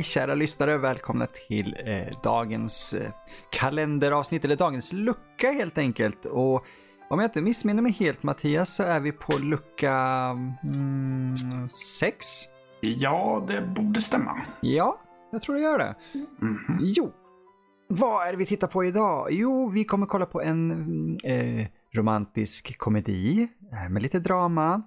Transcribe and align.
Hej 0.00 0.04
kära 0.04 0.34
lyssnare, 0.34 0.78
välkomna 0.78 1.26
till 1.26 1.76
eh, 1.86 2.20
dagens 2.22 2.94
eh, 2.94 3.10
kalenderavsnitt, 3.50 4.44
eller 4.44 4.56
dagens 4.56 4.92
lucka 4.92 5.52
helt 5.52 5.78
enkelt. 5.78 6.26
Och 6.26 6.64
om 7.10 7.18
jag 7.18 7.24
inte 7.24 7.42
missminner 7.42 7.82
mig 7.82 7.92
helt 7.92 8.22
Mattias 8.22 8.76
så 8.76 8.82
är 8.82 9.00
vi 9.00 9.12
på 9.12 9.38
lucka 9.38 10.36
6. 12.00 12.26
Mm, 12.82 12.98
ja, 13.00 13.44
det 13.48 13.62
borde 13.62 14.00
stämma. 14.00 14.40
Ja, 14.60 14.98
jag 15.32 15.42
tror 15.42 15.54
det 15.54 15.60
gör 15.60 15.78
det. 15.78 15.94
Mm 16.14 16.58
-hmm. 16.58 16.78
Jo, 16.80 17.12
vad 17.88 18.26
är 18.26 18.30
det 18.30 18.38
vi 18.38 18.46
tittar 18.46 18.66
på 18.66 18.84
idag? 18.84 19.28
Jo, 19.30 19.68
vi 19.68 19.84
kommer 19.84 20.06
kolla 20.06 20.26
på 20.26 20.42
en 20.42 20.70
eh, 21.24 21.66
romantisk 21.92 22.78
komedi 22.78 23.48
eh, 23.72 23.88
med 23.88 24.02
lite 24.02 24.18
drama. 24.18 24.82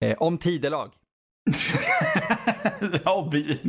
Eh, 0.00 0.16
om 0.18 0.38
tidelag. 0.38 0.90
ja, 3.04 3.28
vi, 3.32 3.60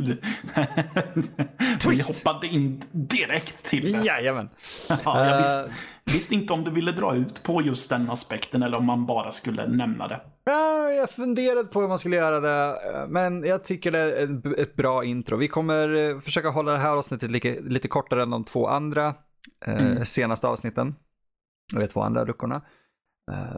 vi 1.88 2.02
hoppade 2.06 2.46
in 2.46 2.84
direkt 2.92 3.64
till 3.64 3.92
det. 3.92 3.98
Jajamän. 3.98 4.48
ja, 4.88 5.26
jag 5.26 5.38
visste, 5.38 5.74
visste 6.04 6.34
inte 6.34 6.52
om 6.52 6.64
du 6.64 6.70
ville 6.70 6.92
dra 6.92 7.14
ut 7.14 7.42
på 7.42 7.62
just 7.62 7.90
den 7.90 8.10
aspekten 8.10 8.62
eller 8.62 8.78
om 8.78 8.86
man 8.86 9.06
bara 9.06 9.32
skulle 9.32 9.66
nämna 9.66 10.08
det. 10.08 10.20
Ja, 10.44 10.90
jag 10.90 11.10
funderade 11.10 11.64
på 11.64 11.80
hur 11.80 11.88
man 11.88 11.98
skulle 11.98 12.16
göra 12.16 12.40
det, 12.40 12.76
men 13.08 13.44
jag 13.44 13.64
tycker 13.64 13.90
det 13.90 13.98
är 13.98 14.60
ett 14.60 14.76
bra 14.76 15.04
intro. 15.04 15.36
Vi 15.36 15.48
kommer 15.48 15.94
eh, 15.94 16.20
försöka 16.20 16.48
hålla 16.48 16.72
det 16.72 16.78
här 16.78 16.96
avsnittet 16.96 17.30
lite, 17.30 17.60
lite 17.60 17.88
kortare 17.88 18.22
än 18.22 18.30
de 18.30 18.44
två 18.44 18.66
andra 18.66 19.14
eh, 19.66 19.86
mm. 19.86 20.04
senaste 20.04 20.48
avsnitten. 20.48 20.94
De 21.74 21.86
två 21.86 22.00
andra 22.00 22.24
luckorna. 22.24 22.62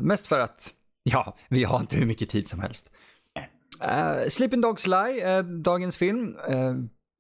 Mest 0.01 0.27
för 0.27 0.41
att, 0.41 0.71
ja, 1.03 1.37
vi 1.49 1.65
har 1.65 1.81
inte 1.81 1.97
hur 1.97 2.07
mycket 2.07 2.29
tid 2.29 2.49
som 2.49 2.61
helst. 2.61 2.93
Uh, 3.83 4.29
Sleeping 4.29 4.61
Dogs 4.61 4.87
Lie 4.87 5.21
är 5.21 5.43
dagens 5.43 5.97
film. 5.97 6.37
Uh, 6.51 6.75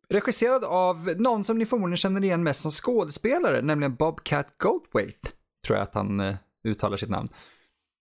regisserad 0.08 0.64
av 0.64 1.14
någon 1.16 1.44
som 1.44 1.58
ni 1.58 1.66
förmodligen 1.66 1.96
känner 1.96 2.24
igen 2.24 2.42
mest 2.42 2.60
som 2.60 2.70
skådespelare, 2.70 3.62
nämligen 3.62 3.94
Bobcat 3.94 4.46
Goldthwait. 4.58 5.34
Tror 5.66 5.78
jag 5.78 5.82
att 5.82 5.94
han 5.94 6.20
uh, 6.20 6.34
uttalar 6.68 6.96
sitt 6.96 7.10
namn. 7.10 7.28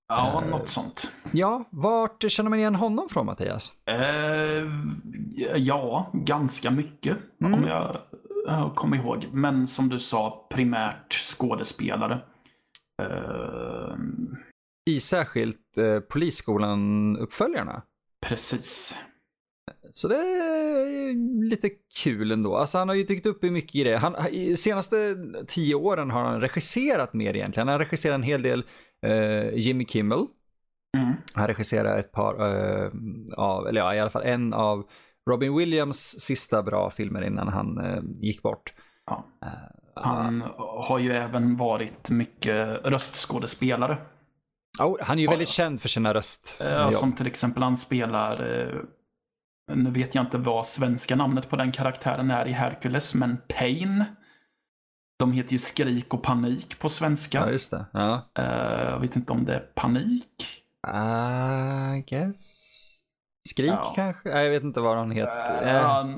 Ja, 0.08 0.42
uh, 0.44 0.50
något 0.50 0.70
sånt. 0.70 1.12
Ja, 1.32 1.64
vart 1.70 2.32
känner 2.32 2.50
man 2.50 2.60
igen 2.60 2.76
honom 2.76 3.10
från 3.10 3.26
Mattias? 3.26 3.74
Uh, 3.90 4.72
ja, 5.56 6.12
ganska 6.14 6.72
mycket 6.72 7.18
mm. 7.42 7.54
om 7.54 7.64
jag 7.64 7.98
uh, 8.48 8.74
kommer 8.74 8.98
ihåg. 8.98 9.28
Men 9.32 9.68
som 9.68 9.90
du 9.90 10.00
sa, 10.00 10.48
primärt 10.50 11.14
skådespelare. 11.14 12.20
Uh... 13.02 13.96
I 14.90 15.00
särskilt 15.00 15.78
uh, 15.78 16.00
Polisskolan-uppföljarna? 16.00 17.82
Precis. 18.22 18.96
Så 19.92 20.08
det 20.08 20.16
är 20.16 21.14
lite 21.50 21.70
kul 22.04 22.32
ändå. 22.32 22.58
Alltså 22.58 22.78
han 22.78 22.90
har 22.90 22.96
ju 22.96 23.04
dykt 23.04 23.26
upp 23.26 23.44
i 23.44 23.52
mycket 23.52 23.76
i 23.76 23.84
det. 23.84 23.98
Han, 23.98 24.16
I 24.32 24.58
senaste 24.58 25.16
tio 25.48 25.76
åren 25.76 26.12
har 26.12 26.24
han 26.24 26.42
regisserat 26.42 27.14
mer 27.14 27.36
egentligen. 27.36 27.68
Han 27.68 27.74
har 27.74 27.86
regisserat 27.86 28.16
en 28.16 28.24
hel 28.24 28.42
del 28.42 28.64
uh, 29.06 29.58
Jimmy 29.58 29.86
Kimmel. 29.86 30.26
Mm. 30.98 31.14
Han 31.36 31.48
regisserar 31.48 31.98
ett 31.98 32.12
par 32.12 32.34
uh, 32.34 32.92
av, 33.38 33.68
eller 33.68 33.82
ja 33.82 33.96
i 33.96 34.00
alla 34.00 34.10
fall 34.10 34.24
en 34.24 34.54
av 34.54 34.84
Robin 35.30 35.56
Williams 35.58 36.20
sista 36.20 36.64
bra 36.64 36.92
filmer 36.92 37.22
innan 37.22 37.48
han 37.48 37.78
uh, 37.78 38.04
gick 38.22 38.42
bort. 38.42 38.74
Ja. 39.06 39.26
Han 39.96 40.44
har 40.58 41.00
ju 41.00 41.14
även 41.14 41.58
varit 41.58 42.10
mycket 42.10 42.68
röstskådespelare. 42.84 43.98
Oh, 44.80 44.98
han 45.02 45.18
är 45.18 45.22
ju 45.22 45.28
väldigt 45.28 45.50
känd 45.50 45.82
för 45.82 45.90
sina 45.90 46.14
röst. 46.14 46.58
Ja, 46.60 46.92
som 46.92 47.14
till 47.14 47.28
exempel 47.28 47.64
han 47.64 47.78
spelar, 47.78 48.62
eh, 48.62 49.76
nu 49.76 49.92
vet 49.92 50.16
jag 50.16 50.26
inte 50.26 50.38
vad 50.38 50.68
svenska 50.68 51.16
namnet 51.16 51.50
på 51.50 51.56
den 51.56 51.72
karaktären 51.72 52.32
är 52.32 52.46
i 52.46 52.52
Hercules, 52.52 53.16
men 53.16 53.38
Pain. 53.48 54.06
De 55.20 55.32
heter 55.32 55.52
ju 55.52 55.60
Skrik 55.60 56.14
och 56.14 56.24
Panik 56.24 56.80
på 56.80 56.90
svenska. 56.90 57.38
Ja, 57.38 57.52
just 57.52 57.72
det. 57.72 57.86
Ja. 57.94 58.22
Uh, 58.40 58.46
jag 58.92 59.00
vet 59.00 59.16
inte 59.16 59.32
om 59.32 59.46
det 59.46 59.56
är 59.56 59.60
Panik. 59.60 60.64
I 60.88 62.02
guess. 62.08 62.72
Skrik 63.50 63.72
ja. 63.72 63.94
kanske? 63.96 64.30
Jag 64.30 64.50
vet 64.50 64.64
inte 64.64 64.80
vad 64.80 64.98
han 64.98 65.12
heter. 65.12 65.74
Ja, 65.74 66.10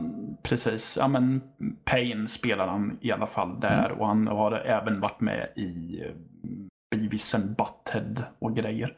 precis. 0.44 0.98
Ja, 1.00 1.08
men 1.08 1.42
Pain 1.86 2.28
spelar 2.28 2.68
han 2.68 2.98
i 3.02 3.12
alla 3.12 3.28
fall 3.28 3.60
där 3.60 3.86
mm. 3.86 4.00
och 4.00 4.08
han 4.08 4.28
har 4.28 4.52
även 4.52 5.00
varit 5.00 5.22
med 5.22 5.54
i 5.56 6.02
Beavis 6.92 7.36
and 7.36 7.56
Butthead 7.56 8.24
och 8.40 8.56
grejer. 8.56 8.98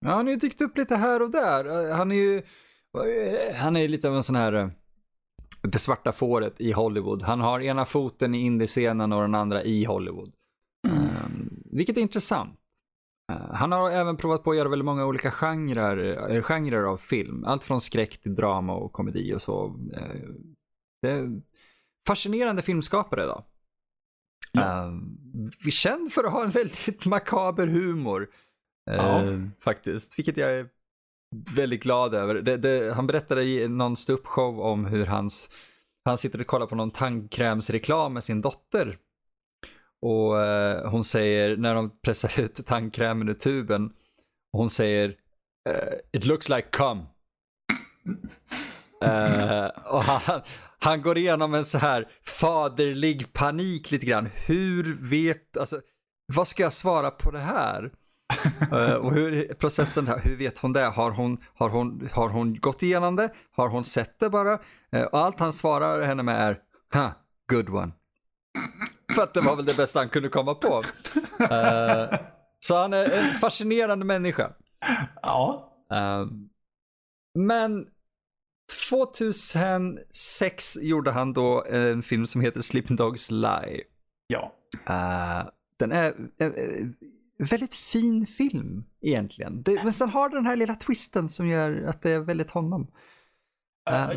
Ja, 0.00 0.10
han 0.10 0.26
har 0.26 0.30
ju 0.30 0.36
dykt 0.36 0.60
upp 0.60 0.78
lite 0.78 0.96
här 0.96 1.22
och 1.22 1.30
där. 1.30 1.92
Han 1.94 2.10
är 2.12 2.16
ju 2.16 2.42
han 3.54 3.76
är 3.76 3.88
lite 3.88 4.08
av 4.08 4.16
en 4.16 4.22
sån 4.22 4.36
här 4.36 4.52
eh, 4.52 4.68
det 5.62 5.78
svarta 5.78 6.12
fåret 6.12 6.60
i 6.60 6.72
Hollywood. 6.72 7.22
Han 7.22 7.40
har 7.40 7.60
ena 7.60 7.84
foten 7.84 8.34
i 8.34 8.38
indiescenen 8.38 9.12
och 9.12 9.20
den 9.20 9.34
andra 9.34 9.62
i 9.62 9.84
Hollywood. 9.84 10.32
Mm. 10.88 11.02
Um, 11.02 11.62
vilket 11.72 11.96
är 11.96 12.00
intressant. 12.00 12.58
Uh, 13.32 13.54
han 13.54 13.72
har 13.72 13.90
även 13.90 14.16
provat 14.16 14.44
på 14.44 14.50
att 14.50 14.56
göra 14.56 14.68
väldigt 14.68 14.84
många 14.84 15.06
olika 15.06 15.30
genrer, 15.30 15.98
uh, 16.36 16.42
genrer 16.42 16.82
av 16.82 16.96
film. 16.96 17.44
Allt 17.44 17.64
från 17.64 17.80
skräck 17.80 18.18
till 18.18 18.34
drama 18.34 18.74
och 18.74 18.92
komedi 18.92 19.34
och 19.34 19.42
så. 19.42 19.66
Uh, 19.66 20.34
det 21.02 21.10
är 21.10 21.40
fascinerande 22.06 22.62
filmskapare 22.62 23.26
då. 23.26 23.44
Ja. 24.52 24.84
Uh, 24.84 24.92
vi 25.60 25.66
är 25.66 25.70
känd 25.70 26.12
för 26.12 26.24
att 26.24 26.32
ha 26.32 26.44
en 26.44 26.50
väldigt 26.50 27.04
makaber 27.06 27.66
humor. 27.66 28.22
Uh, 28.90 28.96
ja. 28.96 29.24
Faktiskt, 29.60 30.18
vilket 30.18 30.36
jag 30.36 30.52
är 30.52 30.68
väldigt 31.56 31.82
glad 31.82 32.14
över. 32.14 32.34
Det, 32.34 32.56
det, 32.56 32.94
han 32.94 33.06
berättade 33.06 33.44
i 33.44 33.68
någon 33.68 33.96
ståuppshow 33.96 34.60
om 34.60 34.84
hur 34.84 35.06
hans, 35.06 35.50
han 36.04 36.18
sitter 36.18 36.40
och 36.40 36.46
kollar 36.46 36.66
på 36.66 36.74
någon 36.74 36.90
tandkrämsreklam 36.90 38.12
med 38.12 38.24
sin 38.24 38.40
dotter. 38.40 38.98
Och 40.02 40.34
uh, 40.34 40.90
hon 40.90 41.04
säger, 41.04 41.56
när 41.56 41.74
de 41.74 41.90
pressar 42.00 42.40
ut 42.44 42.66
tandkrämen 42.66 43.28
ur 43.28 43.34
tuben, 43.34 43.92
hon 44.52 44.70
säger 44.70 45.16
It 46.12 46.24
looks 46.24 46.48
like 46.48 46.68
cum. 46.70 46.98
och 49.84 50.02
han, 50.02 50.40
han 50.84 51.02
går 51.02 51.18
igenom 51.18 51.54
en 51.54 51.64
så 51.64 51.78
här 51.78 52.08
faderlig 52.26 53.32
panik 53.32 53.90
lite 53.90 54.06
grann. 54.06 54.28
Hur 54.46 54.98
vet, 55.10 55.56
alltså, 55.56 55.80
vad 56.26 56.48
ska 56.48 56.62
jag 56.62 56.72
svara 56.72 57.10
på 57.10 57.30
det 57.30 57.38
här? 57.38 57.92
uh, 58.72 58.94
och 58.94 59.12
hur 59.12 59.54
processen 59.54 60.06
här, 60.06 60.20
hur 60.24 60.36
vet 60.36 60.58
hon 60.58 60.72
det? 60.72 60.84
Har 60.84 61.10
hon, 61.10 61.38
har, 61.54 61.70
hon, 61.70 62.08
har 62.12 62.28
hon 62.28 62.60
gått 62.60 62.82
igenom 62.82 63.16
det? 63.16 63.32
Har 63.56 63.68
hon 63.68 63.84
sett 63.84 64.20
det 64.20 64.30
bara? 64.30 64.52
Uh, 64.96 65.02
och 65.02 65.18
allt 65.18 65.40
han 65.40 65.52
svarar 65.52 66.02
henne 66.02 66.22
med 66.22 66.40
är, 66.40 66.58
ha, 66.94 67.12
good 67.50 67.68
one. 67.68 67.92
För 69.14 69.22
att 69.22 69.34
det 69.34 69.40
var 69.40 69.56
väl 69.56 69.64
det 69.64 69.76
bästa 69.76 69.98
han 69.98 70.08
kunde 70.08 70.28
komma 70.28 70.54
på. 70.54 70.82
Uh, 71.40 72.18
så 72.60 72.76
han 72.76 72.92
är 72.92 73.10
en 73.10 73.34
fascinerande 73.34 74.04
människa. 74.04 74.50
Ja. 75.22 75.66
men 77.34 77.86
2006 78.90 80.78
gjorde 80.82 81.10
han 81.10 81.32
då 81.32 81.64
en 81.64 82.02
film 82.02 82.26
som 82.26 82.40
heter 82.40 82.60
Sleeping 82.60 82.96
Dogs 82.96 83.30
Lie. 83.30 83.82
Ja. 84.26 84.52
Uh, 84.90 85.50
den 85.78 85.92
är 85.92 86.14
en 86.38 86.54
uh, 86.54 86.88
väldigt 87.38 87.74
fin 87.74 88.26
film 88.26 88.84
egentligen. 89.00 89.62
Det, 89.62 89.74
men 89.74 89.92
sen 89.92 90.08
har 90.08 90.28
den 90.28 90.46
här 90.46 90.56
lilla 90.56 90.74
twisten 90.74 91.28
som 91.28 91.48
gör 91.48 91.84
att 91.84 92.02
det 92.02 92.10
är 92.10 92.18
väldigt 92.18 92.50
honom. 92.50 92.86
Uh, 93.90 94.10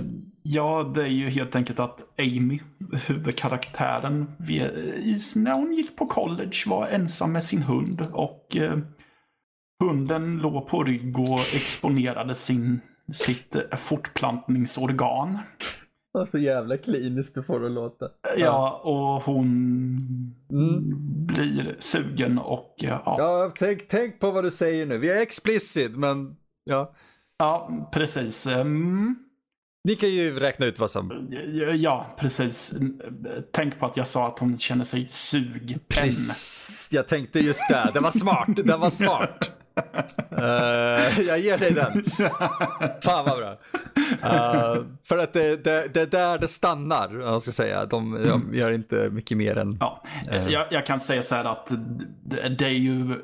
ja, 0.44 0.91
det 0.95 1.01
är 1.01 1.07
ju 1.07 1.29
helt 1.29 1.55
enkelt 1.55 1.79
att 1.79 2.19
Amy, 2.19 2.59
huvudkaraktären, 3.07 4.35
när 5.35 5.53
hon 5.53 5.73
gick 5.73 5.95
på 5.95 6.05
college 6.05 6.57
var 6.66 6.88
ensam 6.88 7.31
med 7.31 7.44
sin 7.44 7.61
hund 7.61 8.07
och 8.13 8.58
hunden 9.79 10.37
låg 10.37 10.67
på 10.67 10.84
rygg 10.84 11.20
och 11.20 11.40
exponerade 11.40 12.35
sin 12.35 12.81
sitt 13.14 13.55
eh, 13.55 13.78
fortplantningsorgan. 13.78 15.40
Så 16.28 16.38
jävla 16.38 16.78
kliniskt 16.78 17.35
du 17.35 17.44
får 17.44 17.59
det 17.59 17.66
att 17.66 17.72
låta. 17.72 18.09
Ja, 18.38 18.82
och 18.84 19.23
hon 19.23 19.47
mm. 20.52 20.82
blir 21.26 21.76
sugen 21.79 22.38
och 22.38 22.76
ja. 22.78 23.03
Ja, 23.05 23.52
tänk, 23.55 23.88
tänk 23.88 24.20
på 24.20 24.32
vad 24.32 24.44
du 24.44 24.52
säger 24.52 24.85
nu. 24.85 24.97
Vi 24.97 25.09
är 25.09 25.22
explicit, 25.22 25.96
men 25.96 26.35
ja. 26.64 26.94
Ja, 27.38 27.90
precis. 27.94 28.47
Mm. 28.47 29.16
Ni 29.84 29.96
kan 29.96 30.09
ju 30.09 30.40
räkna 30.40 30.66
ut 30.66 30.79
vad 30.79 30.91
som... 30.91 31.29
Ja, 31.76 32.16
precis. 32.20 32.73
Tänk 33.52 33.79
på 33.79 33.85
att 33.85 33.97
jag 33.97 34.08
sa 34.08 34.28
att 34.28 34.40
hon 34.40 34.58
känner 34.59 34.84
sig 34.84 35.09
sugen. 35.09 35.79
Precis. 35.88 36.90
Jag 36.91 37.08
tänkte 37.08 37.40
just 37.40 37.70
det. 37.70 37.91
Det 37.94 37.99
var 37.99 38.11
smart. 38.11 38.47
Det 38.56 38.78
var 38.78 38.90
smart 38.90 39.52
uh, 39.78 41.28
jag 41.28 41.40
ger 41.40 41.58
dig 41.58 41.73
den. 41.73 42.03
Fan 43.02 43.25
vad 43.25 43.37
bra. 43.37 43.52
Uh, 43.52 44.85
för 45.03 45.17
att 45.17 45.34
det, 45.34 45.64
det, 45.64 45.93
det 45.93 46.02
är 46.02 46.08
där 46.08 46.37
det 46.37 46.47
stannar, 46.47 47.20
jag 47.20 47.41
ska 47.41 47.52
säga. 47.52 47.85
De, 47.85 48.11
de 48.11 48.41
mm. 48.41 48.55
gör 48.55 48.72
inte 48.72 49.09
mycket 49.09 49.37
mer 49.37 49.58
än... 49.58 49.78
Ja, 49.79 50.03
uh. 50.31 50.52
jag, 50.52 50.67
jag, 50.72 50.85
kan 50.85 50.99
säga 50.99 51.23
så 51.23 51.35
här 51.35 51.46
att 51.46 51.72
det, 52.25 52.49
det, 52.49 52.66
är 52.66 52.70
ju... 52.70 53.22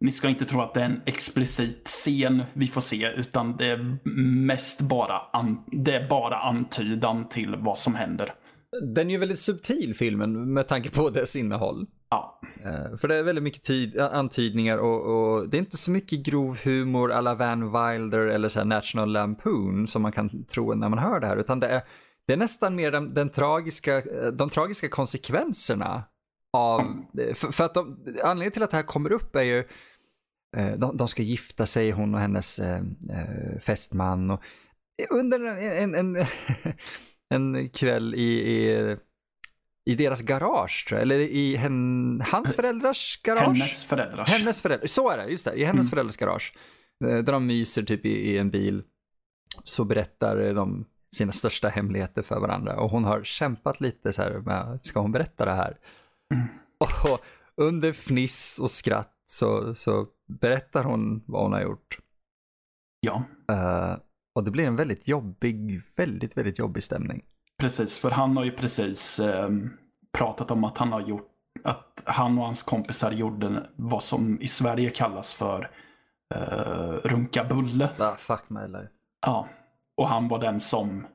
ni 0.00 0.12
ska 0.12 0.28
inte 0.28 0.44
tro 0.44 0.60
att 0.60 0.74
det 0.74 0.80
är 0.80 0.84
en 0.84 1.02
explicit 1.06 1.88
scen 1.88 2.42
vi 2.52 2.66
får 2.66 2.80
se, 2.80 3.12
utan 3.16 3.56
det 3.56 3.66
är 3.66 3.98
mest 4.46 4.80
bara, 4.80 5.18
an, 5.32 5.64
det 5.66 5.94
är 5.94 6.08
bara 6.08 6.36
antydan 6.36 7.28
till 7.28 7.56
vad 7.56 7.78
som 7.78 7.94
händer. 7.94 8.34
Den 8.82 9.08
är 9.08 9.12
ju 9.12 9.18
väldigt 9.18 9.38
subtil 9.38 9.94
filmen 9.94 10.52
med 10.52 10.68
tanke 10.68 10.90
på 10.90 11.10
dess 11.10 11.36
innehåll. 11.36 11.86
Ja. 12.10 12.40
Eh, 12.64 12.96
för 12.96 13.08
det 13.08 13.16
är 13.16 13.22
väldigt 13.22 13.44
mycket 13.44 13.62
tid, 13.62 13.98
antydningar 14.00 14.78
och, 14.78 15.00
och, 15.02 15.48
det 15.48 15.56
är 15.56 15.58
inte 15.58 15.76
så 15.76 15.90
mycket 15.90 16.20
grov 16.20 16.58
humor 16.64 17.12
alla 17.12 17.34
Van 17.34 17.60
Wilder 17.60 18.26
eller 18.26 18.48
så 18.48 18.64
National 18.64 19.12
Lampoon 19.12 19.88
som 19.88 20.02
man 20.02 20.12
kan 20.12 20.44
tro 20.44 20.74
när 20.74 20.88
man 20.88 20.98
hör 20.98 21.20
det 21.20 21.26
här. 21.26 21.36
Utan 21.36 21.60
det 21.60 21.68
är, 21.68 21.82
det 22.26 22.32
är 22.32 22.36
nästan 22.36 22.74
mer 22.74 22.90
den, 22.90 23.14
den 23.14 23.28
tragiska, 23.28 23.96
eh, 23.96 24.26
de 24.32 24.50
tragiska 24.50 24.88
konsekvenserna 24.88 26.04
av, 26.52 26.80
eh, 27.18 27.34
för, 27.34 27.52
för 27.52 27.64
att 27.64 27.74
de, 27.74 27.98
anledningen 28.22 28.52
till 28.52 28.62
att 28.62 28.70
det 28.70 28.76
här 28.76 28.84
kommer 28.84 29.12
upp 29.12 29.36
är 29.36 29.42
ju 29.42 29.64
de, 30.78 30.96
de, 30.96 31.08
ska 31.08 31.22
gifta 31.22 31.66
sig, 31.66 31.90
hon 31.90 32.14
och 32.14 32.20
hennes 32.20 32.60
uh, 32.60 33.58
fästman. 33.60 34.30
Och, 34.30 34.40
under 35.10 35.44
en, 35.44 35.94
en, 35.94 36.16
en, 36.16 36.26
en 37.30 37.68
kväll 37.68 38.14
i, 38.14 38.18
i 38.20 38.96
i 39.84 39.94
deras 39.94 40.20
garage 40.20 40.86
tror 40.88 40.98
jag, 40.98 41.02
eller 41.02 41.18
i 41.18 41.56
hen, 41.56 42.22
hans 42.26 42.54
föräldrars 42.54 43.20
garage? 43.22 43.46
Hennes 43.46 43.84
föräldrars. 43.84 44.28
Hennes 44.28 44.62
föräldrar, 44.62 44.86
så 44.86 45.10
är 45.10 45.18
det, 45.18 45.26
just 45.26 45.44
det, 45.44 45.54
i 45.54 45.64
hennes 45.64 45.82
mm. 45.82 45.90
föräldrars 45.90 46.16
garage. 46.16 46.54
Eh, 47.04 47.18
där 47.18 47.32
de 47.32 47.46
myser 47.46 47.82
typ 47.82 48.06
i, 48.06 48.10
i, 48.10 48.38
en 48.38 48.50
bil. 48.50 48.82
Så 49.64 49.84
berättar 49.84 50.54
de 50.54 50.86
sina 51.16 51.32
största 51.32 51.68
hemligheter 51.68 52.22
för 52.22 52.40
varandra 52.40 52.80
och 52.80 52.90
hon 52.90 53.04
har 53.04 53.24
kämpat 53.24 53.80
lite 53.80 54.12
så 54.12 54.22
här 54.22 54.30
med, 54.30 54.78
ska 54.84 55.00
hon 55.00 55.12
berätta 55.12 55.44
det 55.44 55.54
här? 55.54 55.78
Mm. 56.34 56.46
Och 56.78 57.20
under 57.56 57.92
fniss 57.92 58.58
och 58.62 58.70
skratt 58.70 59.14
så, 59.26 59.74
så 59.74 60.06
berättar 60.40 60.84
hon 60.84 61.24
vad 61.26 61.42
hon 61.42 61.52
har 61.52 61.60
gjort. 61.60 61.98
Ja. 63.00 63.24
Uh, 63.52 63.96
och 64.34 64.44
det 64.44 64.50
blir 64.50 64.64
en 64.64 64.76
väldigt 64.76 65.08
jobbig, 65.08 65.82
väldigt, 65.96 66.36
väldigt 66.36 66.58
jobbig 66.58 66.82
stämning. 66.82 67.24
Precis, 67.60 67.98
för 67.98 68.10
han 68.10 68.36
har 68.36 68.44
ju 68.44 68.50
precis 68.50 69.18
eh, 69.18 69.48
pratat 70.12 70.50
om 70.50 70.64
att 70.64 70.78
han 70.78 70.92
har 70.92 71.00
gjort 71.00 71.26
att 71.64 72.02
han 72.04 72.38
och 72.38 72.44
hans 72.44 72.62
kompisar 72.62 73.12
gjorde 73.12 73.66
vad 73.76 74.02
som 74.02 74.40
i 74.40 74.48
Sverige 74.48 74.90
kallas 74.90 75.34
för 75.34 75.70
eh, 76.34 76.92
runka 77.04 77.44
bulle. 77.44 77.88
Ah, 77.98 78.16
fuck 78.16 78.42
my 78.48 78.66
life. 78.66 78.88
Ja, 79.26 79.48
och 79.96 80.08
han 80.08 80.28
var 80.28 80.38
den 80.38 80.60
som 80.60 81.06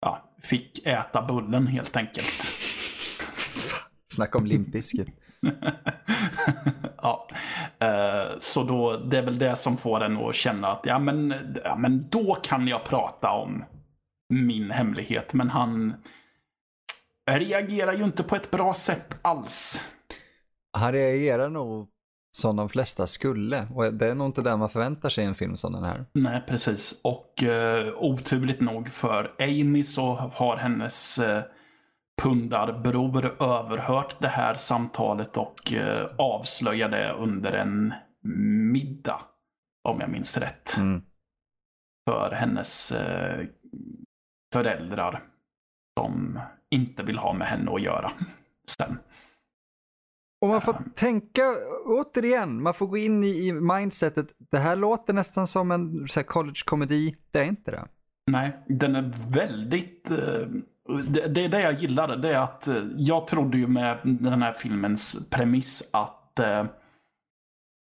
ja, 0.00 0.32
fick 0.42 0.86
äta 0.86 1.22
bullen 1.22 1.66
helt 1.66 1.96
enkelt. 1.96 2.46
Snacka 4.12 4.38
om 4.38 4.46
limpisket. 4.46 5.08
ja, 7.02 7.28
eh, 7.78 8.38
så 8.38 8.62
då 8.62 8.96
det 8.96 9.18
är 9.18 9.22
väl 9.22 9.38
det 9.38 9.56
som 9.56 9.76
får 9.76 10.00
en 10.00 10.16
att 10.16 10.34
känna 10.34 10.68
att 10.68 10.86
ja 10.86 10.98
men, 10.98 11.34
ja, 11.64 11.76
men 11.76 12.08
då 12.08 12.34
kan 12.34 12.68
jag 12.68 12.84
prata 12.84 13.30
om 13.30 13.64
min 14.28 14.70
hemlighet. 14.70 15.34
Men 15.34 15.50
han 15.50 15.94
reagerar 17.30 17.92
ju 17.92 18.04
inte 18.04 18.22
på 18.22 18.36
ett 18.36 18.50
bra 18.50 18.74
sätt 18.74 19.18
alls. 19.22 19.80
Han 20.72 20.92
reagerar 20.92 21.50
nog 21.50 21.88
som 22.36 22.56
de 22.56 22.68
flesta 22.68 23.06
skulle. 23.06 23.66
Och 23.74 23.94
det 23.94 24.10
är 24.10 24.14
nog 24.14 24.28
inte 24.28 24.42
det 24.42 24.56
man 24.56 24.70
förväntar 24.70 25.08
sig 25.08 25.24
i 25.24 25.26
en 25.26 25.34
film 25.34 25.56
som 25.56 25.72
den 25.72 25.84
här. 25.84 26.06
Nej, 26.12 26.44
precis. 26.48 27.00
Och 27.04 27.42
uh, 27.42 27.94
oturligt 27.96 28.60
nog 28.60 28.88
för 28.88 29.34
Amy 29.38 29.82
så 29.82 30.14
har 30.14 30.56
hennes 30.56 31.18
uh, 31.18 31.40
pundarbror 32.22 33.42
överhört 33.42 34.16
det 34.20 34.28
här 34.28 34.54
samtalet 34.54 35.36
och 35.36 35.72
uh, 35.72 36.10
avslöjade 36.18 37.12
under 37.12 37.52
en 37.52 37.94
middag. 38.72 39.20
Om 39.88 40.00
jag 40.00 40.10
minns 40.10 40.36
rätt. 40.36 40.76
Mm. 40.76 41.02
För 42.08 42.30
hennes 42.30 42.92
uh, 42.92 43.46
föräldrar 44.52 45.24
som 45.98 46.40
inte 46.70 47.02
vill 47.02 47.18
ha 47.18 47.32
med 47.32 47.48
henne 47.48 47.70
att 47.70 47.82
göra 47.82 48.12
sen. 48.78 48.98
Och 50.40 50.48
man 50.48 50.60
får 50.60 50.72
uh, 50.72 50.80
tänka, 50.94 51.42
återigen, 51.86 52.62
man 52.62 52.74
får 52.74 52.86
gå 52.86 52.96
in 52.96 53.24
i, 53.24 53.48
i 53.48 53.52
mindsetet. 53.52 54.26
Det 54.50 54.58
här 54.58 54.76
låter 54.76 55.12
nästan 55.12 55.46
som 55.46 55.70
en 55.70 56.06
college-komedi. 56.26 57.16
Det 57.30 57.40
är 57.40 57.44
inte 57.44 57.70
det. 57.70 57.84
Nej, 58.30 58.56
den 58.68 58.96
är 58.96 59.32
väldigt... 59.32 60.10
Uh, 60.10 60.46
det, 61.08 61.28
det 61.28 61.44
är 61.44 61.48
det 61.48 61.60
jag 61.60 61.74
gillar. 61.74 62.16
Det 62.16 62.34
är 62.34 62.40
att 62.40 62.68
uh, 62.68 62.90
jag 62.96 63.26
trodde 63.26 63.58
ju 63.58 63.66
med 63.66 63.98
den 64.04 64.42
här 64.42 64.52
filmens 64.52 65.28
premiss 65.30 65.90
att 65.92 66.40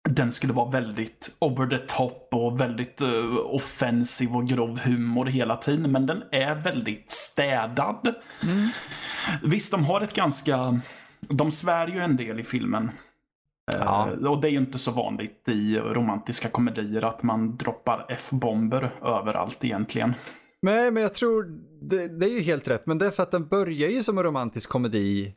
den 0.09 0.33
skulle 0.33 0.53
vara 0.53 0.71
väldigt 0.71 1.37
over 1.39 1.67
the 1.67 1.79
top 1.79 2.29
och 2.33 2.61
väldigt 2.61 3.03
uh, 3.03 3.37
offensiv 3.37 4.37
och 4.37 4.49
grov 4.49 4.79
humor 4.79 5.27
hela 5.27 5.57
tiden. 5.57 5.93
Men 5.93 6.07
den 6.07 6.23
är 6.33 6.55
väldigt 6.55 7.11
städad. 7.11 8.15
Mm. 8.43 8.69
Visst, 9.43 9.71
de 9.71 9.85
har 9.85 10.01
ett 10.01 10.15
ganska... 10.15 10.81
De 11.21 11.51
svär 11.51 11.87
ju 11.87 11.99
en 11.99 12.17
del 12.17 12.41
i 12.41 12.45
filmen. 12.45 12.91
Eh, 13.75 13.81
ja. 13.81 14.09
Uh, 14.21 14.27
och 14.27 14.41
det 14.41 14.49
är 14.49 14.53
ju 14.53 14.59
inte 14.59 14.79
så 14.79 14.91
vanligt 14.91 15.49
i 15.49 15.79
romantiska 15.79 16.49
komedier 16.49 17.03
att 17.03 17.23
man 17.23 17.57
droppar 17.57 18.07
F-bomber 18.09 18.91
överallt 19.03 19.65
egentligen. 19.65 20.15
Nej, 20.63 20.91
men 20.91 21.03
jag 21.03 21.15
tror 21.15 21.45
det, 21.81 22.19
det, 22.19 22.27
är 22.27 22.35
ju 22.35 22.41
helt 22.41 22.69
rätt. 22.69 22.87
Men 22.87 22.99
det 22.99 23.07
är 23.07 23.11
för 23.11 23.23
att 23.23 23.31
den 23.31 23.49
börjar 23.49 23.89
ju 23.89 24.03
som 24.03 24.19
en 24.19 24.25
romantisk 24.25 24.71
komedi 24.71 25.35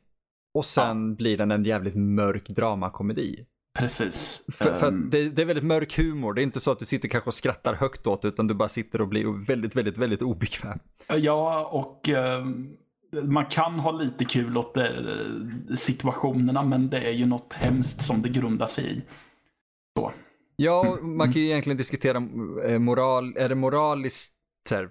och 0.53 0.65
sen 0.65 1.09
ja. 1.09 1.15
blir 1.15 1.37
den 1.37 1.51
en 1.51 1.63
jävligt 1.63 1.95
mörk 1.95 2.49
dramakomedi. 2.49 3.45
Precis. 3.75 4.45
För, 4.53 4.75
för 4.75 4.87
um, 4.87 5.09
det, 5.09 5.29
det, 5.29 5.41
är 5.41 5.45
väldigt 5.45 5.65
mörk 5.65 5.97
humor. 5.97 6.33
Det 6.33 6.41
är 6.41 6.43
inte 6.43 6.59
så 6.59 6.71
att 6.71 6.79
du 6.79 6.85
sitter 6.85 7.07
kanske 7.07 7.27
och 7.27 7.33
skrattar 7.33 7.73
högt 7.73 8.07
åt 8.07 8.25
utan 8.25 8.47
du 8.47 8.53
bara 8.53 8.69
sitter 8.69 9.01
och 9.01 9.07
blir 9.07 9.45
väldigt, 9.45 9.75
väldigt, 9.75 9.97
väldigt 9.97 10.21
obekväm. 10.21 10.79
Ja, 11.07 11.65
och 11.65 12.09
um, 12.09 12.77
man 13.23 13.45
kan 13.45 13.79
ha 13.79 13.91
lite 13.91 14.25
kul 14.25 14.57
åt 14.57 14.73
det, 14.73 14.87
eh, 14.87 15.75
situationerna 15.75 16.63
men 16.63 16.89
det 16.89 16.99
är 16.99 17.11
ju 17.11 17.25
något 17.25 17.53
hemskt 17.53 18.03
som 18.03 18.21
det 18.21 18.29
grundar 18.29 18.65
sig 18.65 18.97
i. 18.97 19.01
Så. 19.97 20.11
Ja, 20.55 20.97
man 21.01 21.33
kan 21.33 21.41
ju 21.41 21.47
egentligen 21.47 21.77
diskutera 21.77 22.17
eh, 22.65 22.79
moral. 22.79 23.37
Är 23.37 23.49
det 23.49 23.55
moraliskt 23.55 24.33
här, 24.69 24.89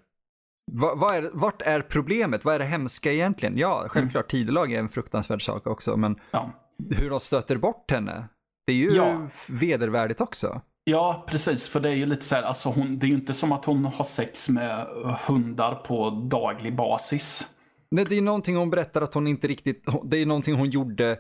vad, 0.73 0.99
vad 0.99 1.15
är, 1.17 1.31
vart 1.33 1.63
är 1.63 1.81
problemet? 1.81 2.45
Vad 2.45 2.55
är 2.55 2.59
det 2.59 2.65
hemska 2.65 3.13
egentligen? 3.13 3.59
Ja, 3.59 3.87
självklart 3.89 4.31
tidelag 4.31 4.73
är 4.73 4.79
en 4.79 4.89
fruktansvärd 4.89 5.45
sak 5.45 5.67
också, 5.67 5.97
men 5.97 6.17
ja. 6.31 6.51
hur 6.91 7.11
de 7.11 7.21
stöter 7.21 7.57
bort 7.57 7.91
henne 7.91 8.29
det 8.67 8.73
är 8.73 8.77
ju 8.77 8.95
ja. 8.95 9.29
vedervärdigt 9.61 10.21
också. 10.21 10.61
Ja, 10.85 11.25
precis. 11.29 11.69
För 11.69 11.81
det 11.81 11.89
är 11.89 11.95
ju 11.95 12.07
lite 12.07 12.25
så 12.25 12.35
här, 12.35 12.43
alltså 12.43 12.69
hon, 12.69 12.99
det 12.99 13.07
är 13.07 13.09
ju 13.09 13.15
inte 13.15 13.35
som 13.35 13.53
att 13.53 13.65
hon 13.65 13.85
har 13.85 14.05
sex 14.05 14.49
med 14.49 14.87
hundar 15.27 15.75
på 15.75 16.11
daglig 16.11 16.77
basis. 16.77 17.55
Nej, 17.91 18.07
det 18.09 18.19
är 18.19 18.23
någonting 18.23 18.57
hon 18.57 18.71
berättar 18.71 19.03
att 19.03 19.15
hon 19.15 19.27
inte 19.27 19.47
riktigt, 19.49 19.85
det 20.05 20.17
är 20.17 20.27
någonting 20.27 20.55
hon 20.55 20.71
gjorde, 20.71 21.19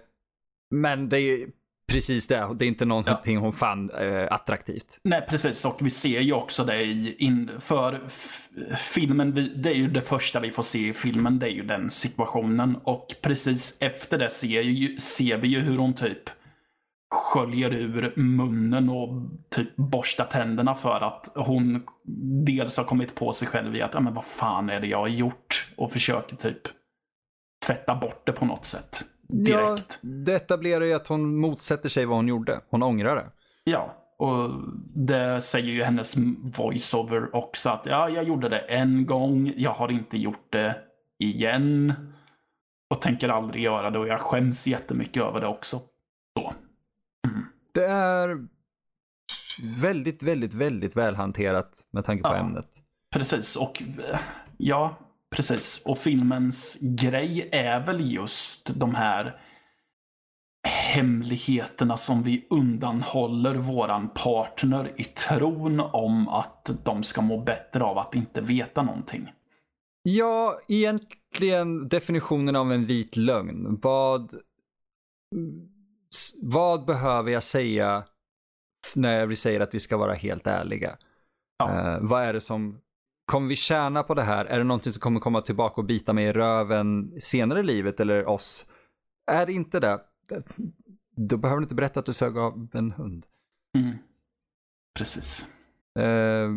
men 0.70 1.08
det 1.08 1.20
är 1.20 1.46
precis 1.92 2.26
det, 2.26 2.56
det 2.58 2.64
är 2.64 2.68
inte 2.68 2.84
någonting 2.84 3.34
ja. 3.34 3.40
hon 3.40 3.52
fann 3.52 3.90
eh, 3.90 4.26
attraktivt. 4.30 4.98
Nej, 5.04 5.26
precis. 5.28 5.64
Och 5.64 5.76
vi 5.80 5.90
ser 5.90 6.20
ju 6.20 6.32
också 6.32 6.64
det 6.64 6.82
i, 6.82 7.16
in, 7.18 7.50
för 7.60 8.00
filmen, 8.78 9.32
vi, 9.32 9.48
det 9.48 9.70
är 9.70 9.74
ju 9.74 9.88
det 9.88 10.00
första 10.00 10.40
vi 10.40 10.50
får 10.50 10.62
se 10.62 10.88
i 10.88 10.92
filmen, 10.92 11.38
det 11.38 11.46
är 11.46 11.50
ju 11.50 11.62
den 11.62 11.90
situationen. 11.90 12.76
Och 12.76 13.14
precis 13.22 13.78
efter 13.80 14.18
det 14.18 14.30
ser, 14.30 14.62
ju, 14.62 15.00
ser 15.00 15.36
vi 15.36 15.48
ju 15.48 15.60
hur 15.60 15.78
hon 15.78 15.94
typ 15.94 16.30
sköljer 17.14 17.74
ur 17.74 18.12
munnen 18.16 18.88
och 18.88 19.08
typ 19.50 19.76
borstar 19.76 20.24
tänderna 20.24 20.74
för 20.74 21.00
att 21.00 21.32
hon 21.34 21.82
dels 22.46 22.76
har 22.76 22.84
kommit 22.84 23.14
på 23.14 23.32
sig 23.32 23.48
själv 23.48 23.76
i 23.76 23.82
att, 23.82 23.94
ja 23.94 24.00
men 24.00 24.14
vad 24.14 24.24
fan 24.24 24.70
är 24.70 24.80
det 24.80 24.86
jag 24.86 24.98
har 24.98 25.08
gjort? 25.08 25.70
Och 25.76 25.92
försöker 25.92 26.36
typ 26.36 26.60
tvätta 27.66 27.94
bort 27.94 28.26
det 28.26 28.32
på 28.32 28.44
något 28.44 28.66
sätt. 28.66 29.00
Direkt. 29.28 29.98
Ja, 30.02 30.08
det 30.08 30.34
etablerar 30.34 30.84
ju 30.84 30.92
att 30.92 31.08
hon 31.08 31.36
motsätter 31.36 31.88
sig 31.88 32.06
vad 32.06 32.18
hon 32.18 32.28
gjorde. 32.28 32.60
Hon 32.70 32.82
ångrar 32.82 33.16
det. 33.16 33.26
Ja, 33.64 33.94
och 34.18 34.50
det 34.94 35.40
säger 35.40 35.72
ju 35.72 35.82
hennes 35.82 36.16
voiceover 36.58 37.36
också 37.36 37.70
att 37.70 37.86
ja, 37.86 38.08
jag 38.08 38.24
gjorde 38.24 38.48
det 38.48 38.58
en 38.58 39.06
gång, 39.06 39.52
jag 39.56 39.70
har 39.70 39.90
inte 39.92 40.18
gjort 40.18 40.52
det 40.52 40.76
igen. 41.18 41.92
Och 42.90 43.02
tänker 43.02 43.28
aldrig 43.28 43.62
göra 43.62 43.90
det 43.90 43.98
och 43.98 44.08
jag 44.08 44.20
skäms 44.20 44.66
jättemycket 44.66 45.22
över 45.22 45.40
det 45.40 45.46
också. 45.46 45.80
Det 47.74 47.86
är 47.86 48.48
väldigt, 49.82 50.22
väldigt, 50.22 50.54
väldigt 50.54 50.96
välhanterat 50.96 51.84
med 51.90 52.04
tanke 52.04 52.22
på 52.22 52.28
ja, 52.28 52.36
ämnet. 52.36 52.68
Precis, 53.10 53.56
och 53.56 53.82
ja, 54.56 54.96
precis. 55.36 55.82
Och 55.84 55.98
filmens 55.98 56.78
grej 56.80 57.48
är 57.52 57.86
väl 57.86 58.12
just 58.12 58.80
de 58.80 58.94
här 58.94 59.40
hemligheterna 60.68 61.96
som 61.96 62.22
vi 62.22 62.46
undanhåller 62.50 63.54
våran 63.54 64.08
partner 64.08 64.92
i 64.96 65.04
tron 65.04 65.80
om 65.80 66.28
att 66.28 66.70
de 66.84 67.02
ska 67.02 67.22
må 67.22 67.40
bättre 67.40 67.84
av 67.84 67.98
att 67.98 68.14
inte 68.14 68.40
veta 68.40 68.82
någonting. 68.82 69.32
Ja, 70.02 70.60
egentligen 70.68 71.88
definitionen 71.88 72.56
av 72.56 72.72
en 72.72 72.84
vit 72.84 73.16
lögn. 73.16 73.78
Vad 73.82 74.34
vad 76.52 76.84
behöver 76.84 77.30
jag 77.30 77.42
säga 77.42 78.04
när 78.96 79.26
vi 79.26 79.36
säger 79.36 79.60
att 79.60 79.74
vi 79.74 79.80
ska 79.80 79.96
vara 79.96 80.14
helt 80.14 80.46
ärliga. 80.46 80.96
Ja. 81.58 81.94
Eh, 81.94 81.98
vad 82.00 82.22
är 82.22 82.32
det 82.32 82.40
som, 82.40 82.80
kommer 83.24 83.48
vi 83.48 83.56
tjäna 83.56 84.02
på 84.02 84.14
det 84.14 84.22
här? 84.22 84.44
Är 84.44 84.58
det 84.58 84.64
någonting 84.64 84.92
som 84.92 85.00
kommer 85.00 85.20
komma 85.20 85.40
tillbaka 85.40 85.80
och 85.80 85.84
bita 85.86 86.12
mig 86.12 86.24
i 86.24 86.32
röven 86.32 87.12
senare 87.20 87.60
i 87.60 87.62
livet 87.62 88.00
eller 88.00 88.26
oss? 88.26 88.66
Är 89.26 89.46
det 89.46 89.52
inte 89.52 89.80
det, 89.80 90.00
då 91.16 91.36
behöver 91.36 91.60
du 91.60 91.64
inte 91.64 91.74
berätta 91.74 92.00
att 92.00 92.06
du 92.06 92.12
sög 92.12 92.38
av 92.38 92.68
en 92.74 92.92
hund. 92.92 93.26
Mm. 93.78 93.96
Precis. 94.98 95.46
Eh, 95.98 96.48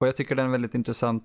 och 0.00 0.06
jag 0.06 0.16
tycker 0.16 0.34
det 0.34 0.42
är 0.42 0.46
en 0.46 0.52
väldigt 0.52 0.74
intressant 0.74 1.24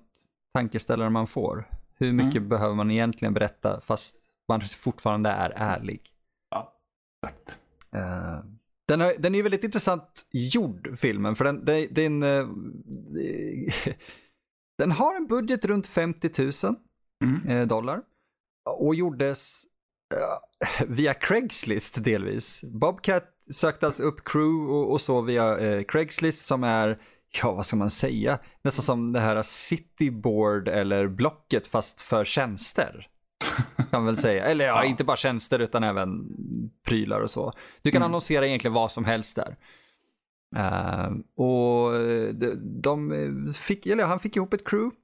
tankeställare 0.54 1.10
man 1.10 1.26
får. 1.26 1.68
Hur 1.94 2.12
mycket 2.12 2.36
Mm. 2.36 2.48
behöver 2.48 2.74
man 2.74 2.90
egentligen 2.90 3.34
berätta 3.34 3.80
fast 3.80 4.16
man 4.48 4.60
fortfarande 4.60 5.30
är 5.30 5.50
ärlig? 5.56 6.12
Ja, 6.50 6.72
exakt. 7.26 7.58
Eh, 7.94 8.44
den, 8.88 9.00
har, 9.00 9.14
den 9.18 9.34
är 9.34 9.38
ju 9.38 9.42
väldigt 9.42 9.64
intressant 9.64 10.28
gjord, 10.32 10.98
filmen, 10.98 11.36
för 11.36 11.44
den, 11.44 11.64
den, 11.64 11.88
den, 11.90 12.22
eh, 12.22 12.46
den 14.78 14.92
har 14.92 15.16
en 15.16 15.26
budget 15.26 15.64
runt 15.64 15.86
50 15.86 16.30
000 16.66 16.76
Mm. 17.24 17.48
eh, 17.48 17.66
dollar 17.66 18.02
och 18.80 18.94
gjordes 18.94 19.62
via 20.86 21.14
Craigslist 21.14 22.04
delvis. 22.04 22.64
Bobcat 22.64 23.24
sökte 23.50 23.86
alltså 23.86 24.02
upp 24.02 24.24
crew 24.24 24.72
och, 24.72 24.92
och 24.92 25.00
så 25.00 25.20
via 25.20 25.58
eh, 25.58 25.82
Craigslist 25.84 26.46
som 26.46 26.64
är, 26.64 26.98
ja 27.42 27.52
vad 27.52 27.66
ska 27.66 27.76
man 27.76 27.90
säga, 27.90 28.38
nästan 28.62 28.82
som 28.82 29.12
det 29.12 29.20
här 29.20 29.42
Cityboard 29.42 30.68
eller 30.68 31.08
Blocket 31.08 31.66
fast 31.66 32.00
för 32.00 32.24
tjänster. 32.24 33.08
Kan 33.76 33.86
man 33.92 34.04
väl 34.04 34.16
säga. 34.16 34.44
Eller 34.44 34.64
ja, 34.64 34.84
inte 34.84 35.04
bara 35.04 35.16
tjänster 35.16 35.58
utan 35.58 35.84
även 35.84 36.28
prylar 36.86 37.20
och 37.20 37.30
så. 37.30 37.52
Du 37.82 37.90
kan 37.90 38.02
Mm. 38.02 38.10
annonsera 38.10 38.46
egentligen 38.46 38.74
vad 38.74 38.92
som 38.92 39.04
helst 39.04 39.36
där. 39.36 39.56
Eh, 40.56 41.10
och 41.44 41.92
de, 42.34 42.54
de 42.82 43.52
fick, 43.58 43.86
eller 43.86 44.04
han 44.04 44.20
fick 44.20 44.36
ihop 44.36 44.52
ett 44.54 44.68
crew. 44.68 44.96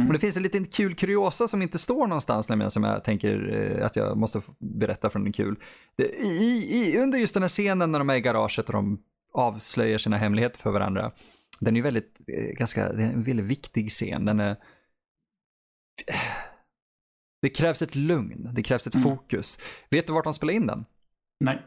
Mm. 0.00 0.08
Och 0.08 0.12
det 0.12 0.18
finns 0.18 0.36
en 0.36 0.42
liten 0.42 0.64
kul 0.64 0.94
kuriosa 0.94 1.48
som 1.48 1.62
inte 1.62 1.78
står 1.78 2.06
någonstans 2.06 2.48
nämligen 2.48 2.70
som 2.70 2.84
jag 2.84 3.04
tänker 3.04 3.54
eh, 3.78 3.86
att 3.86 3.96
jag 3.96 4.16
måste 4.16 4.40
berätta 4.58 5.10
från 5.10 5.24
den 5.24 5.32
kul. 5.32 5.56
Det, 5.96 6.04
i, 6.04 6.66
i, 6.70 6.98
under 6.98 7.18
just 7.18 7.34
den 7.34 7.42
här 7.42 7.48
scenen 7.48 7.92
när 7.92 7.98
de 7.98 8.10
är 8.10 8.14
i 8.14 8.20
garaget 8.20 8.66
och 8.66 8.72
de 8.72 8.98
avslöjar 9.34 9.98
sina 9.98 10.16
hemligheter 10.16 10.58
för 10.58 10.70
varandra. 10.70 11.12
Den 11.60 11.74
är 11.74 11.78
ju 11.78 11.82
väldigt, 11.82 12.20
eh, 12.26 12.44
ganska, 12.44 12.92
det 12.92 13.02
är 13.02 13.06
en 13.06 13.22
väldigt 13.22 13.46
viktig 13.46 13.90
scen. 13.90 14.24
Den 14.24 14.40
är, 14.40 14.56
det 17.44 17.50
krävs 17.50 17.82
ett 17.82 17.94
lugn, 17.94 18.50
det 18.54 18.62
krävs 18.62 18.86
ett 18.86 18.94
Mm. 18.94 19.02
fokus. 19.04 19.58
Vet 19.90 20.06
du 20.06 20.12
vart 20.12 20.24
de 20.24 20.34
spelar 20.34 20.52
in 20.52 20.66
den? 20.66 20.84
Nej. 21.40 21.62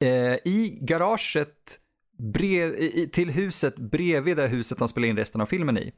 Eh, 0.00 0.34
I 0.44 0.78
garaget 0.82 1.78
brev, 2.18 2.74
i, 2.74 3.08
till 3.12 3.30
huset 3.30 3.76
bredvid 3.76 4.36
det 4.36 4.46
huset 4.48 4.78
de 4.78 4.88
spelade 4.88 5.10
in 5.10 5.16
resten 5.16 5.40
av 5.40 5.46
filmen 5.46 5.78
i. 5.78 5.92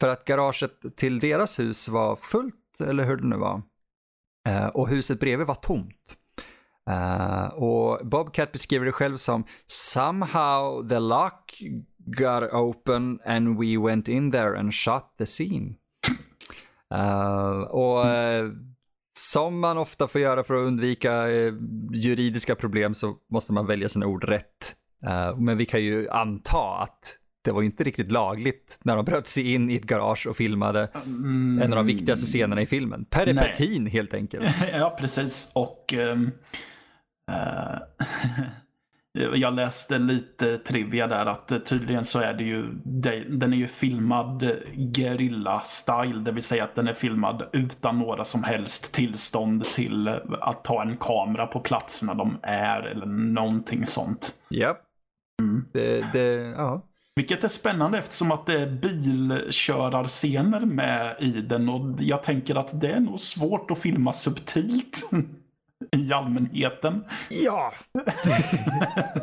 För 0.00 0.08
att 0.08 0.24
garaget 0.24 0.96
till 0.96 1.20
deras 1.20 1.58
hus 1.58 1.88
var 1.88 2.16
fullt, 2.16 2.80
eller 2.80 3.04
hur 3.04 3.16
det 3.16 3.26
nu 3.26 3.36
var. 3.36 3.62
Eh, 4.48 4.66
och 4.66 4.88
huset 4.88 5.20
bredvid 5.20 5.46
var 5.46 5.54
tomt. 5.54 6.16
Eh, 6.90 7.44
och 7.46 8.06
Bobcat 8.06 8.52
beskriver 8.52 8.86
det 8.86 8.92
själv 8.92 9.16
som 9.16 9.44
“Somehow 9.66 10.88
the 10.88 10.98
lock 10.98 11.58
got 11.98 12.52
open 12.52 13.20
and 13.26 13.58
we 13.58 13.78
went 13.78 14.08
in 14.08 14.32
there 14.32 14.58
and 14.58 14.74
shot 14.74 15.14
the 15.18 15.26
scene”. 15.26 15.74
Eh, 16.94 17.60
och 17.60 18.06
eh, 18.06 18.50
som 19.18 19.60
man 19.60 19.78
ofta 19.78 20.08
får 20.08 20.20
göra 20.20 20.44
för 20.44 20.54
att 20.54 20.66
undvika 20.66 21.30
eh, 21.30 21.52
juridiska 21.92 22.54
problem 22.54 22.94
så 22.94 23.14
måste 23.30 23.52
man 23.52 23.66
välja 23.66 23.88
sina 23.88 24.06
ord 24.06 24.24
rätt. 24.24 24.74
Eh, 25.06 25.36
men 25.36 25.56
vi 25.58 25.66
kan 25.66 25.82
ju 25.82 26.08
anta 26.10 26.58
att 26.82 27.16
det 27.44 27.52
var 27.52 27.62
inte 27.62 27.84
riktigt 27.84 28.12
lagligt 28.12 28.78
när 28.82 28.96
de 28.96 29.04
bröt 29.04 29.26
sig 29.26 29.52
in 29.54 29.70
i 29.70 29.76
ett 29.76 29.82
garage 29.84 30.26
och 30.26 30.36
filmade 30.36 30.88
Mm. 31.06 31.62
en 31.62 31.72
av 31.72 31.76
de 31.76 31.86
viktigaste 31.86 32.26
scenerna 32.26 32.62
i 32.62 32.66
filmen. 32.66 33.04
Peripetin 33.10 33.86
helt 33.86 34.14
enkelt. 34.14 34.54
Ja, 34.72 34.96
precis. 35.00 35.50
Och 35.54 35.94
ehm, 35.94 36.30
eh, 37.32 38.06
jag 39.14 39.54
läste 39.54 39.98
lite 39.98 40.58
trivia 40.58 41.06
där 41.06 41.26
att 41.26 41.52
eh, 41.52 41.58
tydligen 41.58 42.04
så 42.04 42.18
är 42.18 42.34
det 42.34 42.44
ju, 42.44 42.66
den 43.28 43.52
är 43.52 43.56
ju 43.56 43.66
filmad 43.66 44.50
guerrilla-style, 44.74 46.24
det 46.24 46.32
vill 46.32 46.42
säga 46.42 46.64
att 46.64 46.74
den 46.74 46.88
är 46.88 46.94
filmad 46.94 47.48
utan 47.52 47.98
några 47.98 48.24
som 48.24 48.44
helst 48.44 48.94
tillstånd 48.94 49.64
till 49.64 50.08
eh, 50.08 50.14
att 50.40 50.64
ta 50.64 50.82
en 50.82 50.96
kamera 50.96 51.46
på 51.46 51.60
platserna 51.60 52.14
de 52.14 52.38
är 52.42 52.82
eller 52.82 53.06
någonting 53.06 53.86
sånt. 53.86 54.32
Japp. 54.50 54.80
Mm. 55.42 55.64
Det, 55.72 56.12
det, 56.12 56.54
ja. 56.56 56.82
Vilket 57.16 57.44
är 57.44 57.48
spännande 57.48 57.98
eftersom 57.98 58.32
att 58.32 58.46
det 58.46 58.60
är 58.60 58.70
bilkörarscener 58.70 60.60
med 60.60 61.16
i 61.18 61.30
den 61.30 61.68
och 61.68 62.02
jag 62.02 62.22
tänker 62.22 62.54
att 62.54 62.80
det 62.80 62.88
är 62.88 63.00
nog 63.00 63.20
svårt 63.20 63.70
att 63.70 63.78
filma 63.78 64.12
subtilt 64.12 65.10
i 65.92 66.12
allmänheten. 66.12 67.04
Ja! 67.30 67.72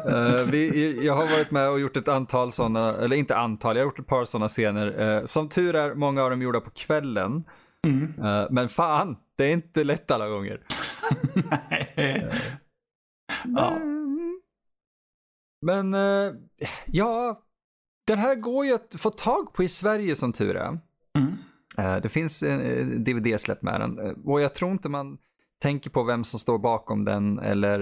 Eh, 0.06 0.46
vi, 0.52 1.06
jag 1.06 1.16
har 1.16 1.22
varit 1.22 1.52
med 1.52 1.70
och 1.70 1.80
gjort 1.80 1.98
ett 1.98 2.08
antal 2.08 2.52
sådana, 2.52 2.96
eller 2.96 3.16
inte 3.16 3.38
antal, 3.38 3.76
jag 3.76 3.84
har 3.84 3.88
gjort 3.88 4.00
ett 4.00 4.08
par 4.08 4.26
sådana 4.26 4.48
scener. 4.48 5.00
Eh, 5.00 5.26
som 5.26 5.50
tur 5.50 5.76
är, 5.76 5.96
många 5.96 6.24
av 6.24 6.30
dem 6.30 6.42
gjorda 6.42 6.62
på 6.62 6.70
kvällen. 6.70 7.44
Mm. 7.88 8.26
Eh, 8.26 8.48
men 8.50 8.70
fan, 8.70 9.18
det 9.38 9.46
är 9.46 9.54
inte 9.54 9.84
lätt 9.84 10.12
alla 10.12 10.30
gånger. 10.30 10.62
ja. 13.46 13.72
Mm. 13.76 14.42
Men 15.62 15.96
ja, 16.86 17.42
den 18.08 18.20
här 18.20 18.36
går 18.36 18.66
ju 18.66 18.74
att 18.74 18.96
få 18.98 19.10
tag 19.10 19.54
på 19.54 19.64
i 19.64 19.68
Sverige 19.68 20.16
som 20.16 20.34
tur 20.34 20.56
är. 20.56 20.80
Mm. 21.18 22.02
Det 22.02 22.10
finns 22.10 22.44
en 22.44 23.04
DVD-släpp 23.04 23.62
med 23.62 23.82
den 23.82 24.16
och 24.26 24.42
jag 24.42 24.56
tror 24.56 24.72
inte 24.72 24.90
man 24.90 25.18
tänker 25.62 25.90
på 25.90 26.04
vem 26.04 26.24
som 26.24 26.40
står 26.40 26.58
bakom 26.60 27.06
den 27.06 27.40
eller 27.40 27.80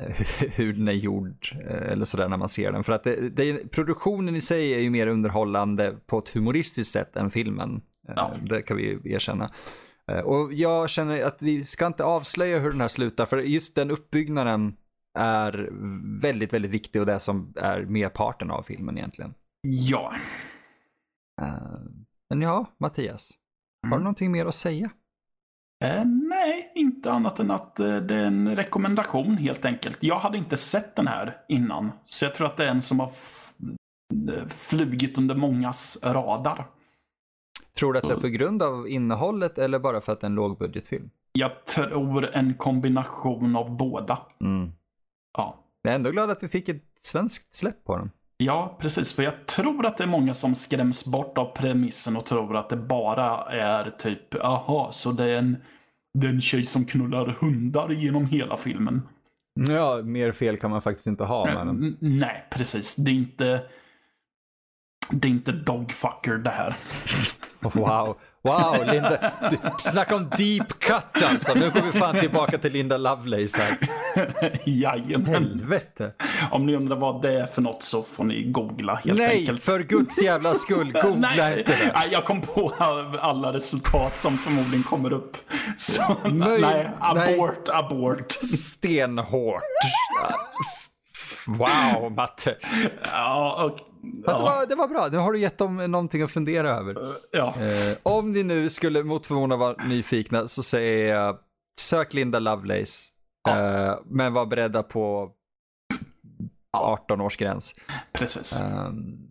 eh, 0.00 0.16
hur 0.54 0.72
den 0.72 0.88
är 0.88 0.92
gjord 0.92 1.48
eh, 1.68 1.92
eller 1.92 2.04
sådär 2.04 2.28
när 2.28 2.36
man 2.36 2.48
ser 2.48 2.72
den. 2.72 2.84
För 2.84 2.92
att 2.92 3.04
det, 3.04 3.28
det, 3.30 3.70
produktionen 3.70 4.36
i 4.36 4.40
sig 4.40 4.74
är 4.74 4.78
ju 4.78 4.90
mer 4.90 5.06
underhållande 5.06 5.96
på 6.06 6.18
ett 6.18 6.28
humoristiskt 6.28 6.92
sätt 6.92 7.16
än 7.16 7.30
filmen. 7.30 7.80
Eh, 8.08 8.14
Ja. 8.16 8.36
Det 8.48 8.62
kan 8.62 8.76
vi 8.76 8.82
ju 8.82 9.00
erkänna. 9.04 9.50
Och 10.24 10.52
jag 10.52 10.90
känner 10.90 11.22
att 11.24 11.42
vi 11.42 11.64
ska 11.64 11.86
inte 11.86 12.04
avslöja 12.04 12.58
hur 12.58 12.70
den 12.70 12.80
här 12.80 12.88
slutar 12.88 13.26
för 13.26 13.38
just 13.38 13.74
den 13.74 13.90
uppbyggnaden 13.90 14.76
är 15.18 15.68
väldigt, 16.22 16.52
väldigt 16.52 16.70
viktig 16.70 17.00
och 17.00 17.06
det 17.06 17.20
som 17.20 17.52
är 17.56 17.80
merparten 17.82 18.50
av 18.50 18.62
filmen 18.62 18.98
egentligen. 18.98 19.34
ja. 19.62 20.12
Men 22.30 22.40
ja, 22.42 22.66
Mattias, 22.78 23.30
har 23.82 23.88
du 23.90 23.94
Mm. 23.94 24.02
någonting 24.04 24.32
mer 24.32 24.46
att 24.46 24.54
säga? 24.54 24.90
Eh, 25.84 26.04
nej, 26.04 26.72
inte 26.74 27.12
annat 27.12 27.40
än 27.40 27.50
att 27.50 27.80
eh, 27.80 27.96
det 27.96 28.14
är 28.14 28.24
en 28.24 28.56
rekommendation 28.56 29.36
helt 29.36 29.64
enkelt. 29.64 30.02
Jag 30.02 30.18
hade 30.18 30.38
inte 30.38 30.56
sett 30.56 30.96
den 30.96 31.06
här 31.06 31.36
innan, 31.48 31.92
så 32.04 32.24
jag 32.24 32.34
tror 32.34 32.46
att 32.46 32.56
det 32.56 32.64
är 32.64 32.70
en 32.70 32.82
som 32.82 33.00
har 33.00 33.12
eh, 34.32 34.46
flugit 34.48 35.18
under 35.18 35.34
mångas 35.34 35.98
radar. 36.02 36.66
Tror 37.78 37.92
du 37.92 37.98
att 37.98 38.08
det 38.08 38.14
är 38.14 38.20
på 38.20 38.28
grund 38.28 38.62
av 38.62 38.88
innehållet 38.88 39.58
eller 39.58 39.78
bara 39.78 40.00
för 40.00 40.12
att 40.12 40.20
det 40.20 40.24
är 40.24 40.28
en 40.28 40.34
lågbudgetfilm? 40.34 41.10
Jag 41.32 41.64
tror 41.64 42.34
en 42.34 42.54
kombination 42.54 43.56
av 43.56 43.76
båda. 43.76 44.18
Mm. 44.40 44.72
Ja. 45.38 45.64
Jag 45.82 45.90
är 45.90 45.94
ändå 45.94 46.10
glad 46.10 46.30
att 46.30 46.42
vi 46.42 46.48
fick 46.48 46.68
ett 46.68 46.84
svenskt 46.98 47.54
släpp 47.54 47.84
på 47.84 47.96
den. 47.96 48.10
Ja, 48.40 48.76
precis. 48.80 49.12
För 49.12 49.22
jag 49.22 49.46
tror 49.46 49.86
att 49.86 49.96
det 49.96 50.04
är 50.04 50.08
många 50.08 50.34
som 50.34 50.54
skräms 50.54 51.04
bort 51.04 51.38
av 51.38 51.44
premissen 51.44 52.16
och 52.16 52.26
tror 52.26 52.56
att 52.56 52.68
det 52.68 52.76
bara 52.76 53.52
är 53.52 53.90
typ, 53.90 54.34
aha, 54.34 54.92
så 54.92 55.12
det 55.12 55.24
är 55.24 55.38
en, 55.38 55.56
det 56.18 56.26
är 56.26 56.30
en 56.30 56.40
tjej 56.40 56.66
som 56.66 56.84
knullar 56.84 57.26
hundar 57.26 57.90
genom 57.90 58.26
hela 58.26 58.56
filmen. 58.56 59.02
Ja, 59.68 60.00
mer 60.04 60.32
fel 60.32 60.56
kan 60.56 60.70
man 60.70 60.82
faktiskt 60.82 61.06
inte 61.06 61.24
ha 61.24 61.44
med 61.44 61.66
den. 61.66 61.96
Nej, 62.00 62.46
precis. 62.50 62.96
Det 62.96 63.10
är 63.10 63.14
inte... 63.14 63.62
Det 65.10 65.28
är 65.28 65.32
inte 65.32 65.52
Dogfucker 65.52 66.34
det 66.34 66.50
här. 66.50 66.76
Wow, 67.60 68.16
wow, 68.42 68.86
Linda. 68.92 69.32
Snacka 69.78 70.16
om 70.16 70.30
deep 70.36 70.68
cut 70.78 71.22
alltså. 71.24 71.54
Nu 71.54 71.70
går 71.70 71.80
vi 71.92 71.98
fan 71.98 72.18
tillbaka 72.18 72.58
till 72.58 72.72
Linda 72.72 72.96
Lovelace 72.96 73.60
här. 73.62 73.78
Jajamän. 74.64 75.26
Helvete. 75.34 76.12
Om 76.50 76.66
ni 76.66 76.74
undrar 76.76 76.96
vad 76.96 77.22
det 77.22 77.40
är 77.40 77.46
för 77.46 77.62
något 77.62 77.82
så 77.82 78.02
får 78.02 78.24
ni 78.24 78.42
googla 78.42 78.94
helt 78.94 79.18
Nej, 79.18 79.38
enkelt. 79.40 79.62
för 79.62 79.80
guds 79.80 80.22
jävla 80.22 80.54
skull, 80.54 80.92
googla 81.02 81.30
nej, 81.36 81.58
inte 81.58 81.72
det. 81.72 81.92
nej, 81.94 82.08
jag 82.12 82.24
kom 82.24 82.40
på 82.40 82.72
alla 83.20 83.52
resultat 83.52 84.16
som 84.16 84.32
förmodligen 84.32 84.82
kommer 84.82 85.12
upp. 85.12 85.36
Så, 85.78 86.02
nej, 86.24 86.60
nej. 86.60 86.90
abort, 87.00 87.68
abort. 87.68 88.32
Stenhårt. 88.32 89.62
Wow, 91.48 92.12
Matte. 92.12 92.56
Ja, 93.12 93.64
och, 93.64 93.78
Fast 94.24 94.38
det, 94.38 94.44
var, 94.44 94.66
det 94.66 94.74
var 94.74 94.88
bra, 94.88 95.08
nu 95.12 95.18
har 95.18 95.32
du 95.32 95.38
gett 95.38 95.58
dem 95.58 95.76
någonting 95.76 96.22
att 96.22 96.30
fundera 96.30 96.70
över. 96.70 96.96
ja. 97.32 97.54
Eh, 97.60 97.96
om 98.02 98.32
ni 98.32 98.42
nu 98.42 98.68
skulle 98.68 99.02
mot 99.02 99.26
förmodan 99.26 99.58
vara 99.58 99.84
nyfikna 99.84 100.48
så 100.48 100.62
säger 100.62 101.14
jag 101.14 101.38
sök 101.80 102.14
Linda 102.14 102.38
Lovelace. 102.38 103.14
Ja. 103.48 103.58
Eh, 103.58 103.98
men 104.04 104.32
var 104.32 104.46
beredda 104.46 104.82
på 104.82 105.30
18 106.76 107.20
års 107.20 107.36
gräns. 107.36 107.74
Precis. 108.12 108.60
Um, 108.60 109.28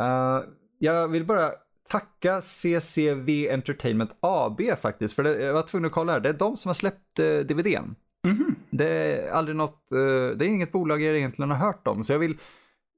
uh, 0.00 0.40
jag 0.78 1.08
vill 1.08 1.26
bara 1.26 1.52
tacka 1.88 2.40
CCV 2.40 3.50
Entertainment 3.50 4.10
AB 4.20 4.60
faktiskt. 4.78 5.14
För 5.14 5.22
det, 5.22 5.42
jag 5.42 5.54
var 5.54 5.62
tvungen 5.62 5.86
att 5.86 5.92
kolla 5.92 6.12
här. 6.12 6.20
Det 6.20 6.28
är 6.28 6.32
de 6.32 6.56
som 6.56 6.68
har 6.68 6.74
släppt 6.74 7.18
uh, 7.20 7.40
DVDn. 7.40 7.94
Mhm. 8.26 8.54
Det 8.70 8.88
är 8.88 9.30
aldrig 9.32 9.56
något, 9.56 9.88
uh, 9.92 10.30
det 10.30 10.46
är 10.46 10.48
inget 10.48 10.72
bolag 10.72 11.02
jag 11.02 11.16
egentligen 11.16 11.50
har 11.50 11.58
hört 11.58 11.86
om. 11.86 12.02
Så 12.04 12.12
jag 12.12 12.18
vill, 12.18 12.38